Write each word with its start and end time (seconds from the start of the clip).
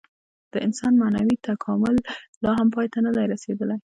د 0.53 0.55
انسان 0.67 0.93
معنوي 1.01 1.35
تکامل 1.47 1.95
لا 2.43 2.51
هم 2.57 2.67
پای 2.75 2.87
ته 2.93 2.97
نهدی 3.05 3.25
رسېدلی. 3.33 3.77